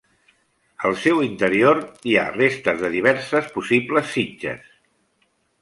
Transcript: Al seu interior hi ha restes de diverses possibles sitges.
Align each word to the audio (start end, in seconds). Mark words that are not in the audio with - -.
Al 0.89 0.95
seu 1.01 1.21
interior 1.25 1.83
hi 2.11 2.17
ha 2.21 2.25
restes 2.37 2.81
de 2.87 2.93
diverses 2.97 3.53
possibles 3.59 4.11
sitges. 4.17 4.69